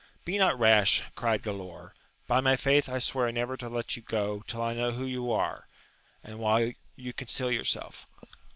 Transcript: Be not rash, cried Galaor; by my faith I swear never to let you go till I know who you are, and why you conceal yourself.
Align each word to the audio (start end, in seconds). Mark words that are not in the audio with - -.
Be 0.25 0.39
not 0.39 0.57
rash, 0.57 1.03
cried 1.13 1.43
Galaor; 1.43 1.91
by 2.25 2.41
my 2.41 2.55
faith 2.55 2.89
I 2.89 2.97
swear 2.97 3.31
never 3.31 3.55
to 3.57 3.69
let 3.69 3.95
you 3.95 4.01
go 4.01 4.41
till 4.47 4.63
I 4.63 4.73
know 4.73 4.89
who 4.93 5.05
you 5.05 5.31
are, 5.31 5.67
and 6.23 6.39
why 6.39 6.73
you 6.95 7.13
conceal 7.13 7.51
yourself. 7.51 8.07